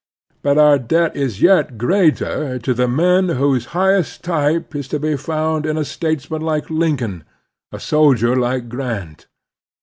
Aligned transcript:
But 0.41 0.57
our 0.57 0.79
debt 0.79 1.15
is 1.15 1.43
yet 1.43 1.77
greater 1.77 2.57
to 2.57 2.73
the 2.73 2.87
men 2.87 3.29
whose 3.29 3.65
highest 3.77 4.23
type 4.23 4.75
is 4.75 4.87
to 4.87 4.99
be 4.99 5.09
fotmd 5.13 5.67
in 5.67 5.77
a 5.77 5.85
statesman 5.85 6.41
like 6.41 6.71
Lincoln, 6.71 7.23
a 7.71 7.79
soldier 7.79 8.35
like 8.35 8.67
Grant. 8.67 9.27